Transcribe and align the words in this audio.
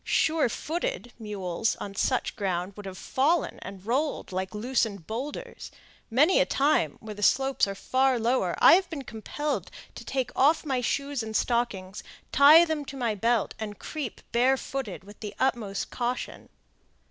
"Surefooted" 0.03 1.13
mules 1.19 1.75
on 1.75 1.93
such 1.93 2.35
ground 2.35 2.73
would 2.75 2.87
have 2.87 2.97
fallen 2.97 3.59
and 3.61 3.85
rolled 3.85 4.31
like 4.31 4.55
loosened 4.55 5.05
boulders. 5.05 5.69
Many 6.09 6.39
a 6.39 6.45
time, 6.47 6.97
where 7.01 7.13
the 7.13 7.21
slopes 7.21 7.67
are 7.67 7.75
far 7.75 8.17
lower, 8.17 8.55
I 8.57 8.73
have 8.73 8.89
been 8.89 9.03
compelled 9.03 9.69
to 9.93 10.03
take 10.03 10.31
off 10.35 10.65
my 10.65 10.81
shoes 10.81 11.21
and 11.21 11.35
stockings, 11.35 12.01
tie 12.31 12.65
them 12.65 12.83
to 12.85 12.97
my 12.97 13.13
belt, 13.13 13.53
and 13.59 13.77
creep 13.77 14.21
barefooted, 14.31 15.03
with 15.03 15.19
the 15.19 15.35
utmost 15.39 15.91
caution. 15.91 16.49